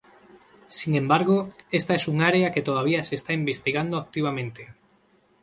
Sin 0.67 0.95
embargo, 0.95 1.51
esta 1.69 1.93
es 1.93 2.07
un 2.07 2.21
área 2.23 2.51
que 2.51 2.63
todavía 2.63 3.03
se 3.03 3.13
está 3.13 3.33
investigando 3.33 3.97
activamente. 3.99 4.73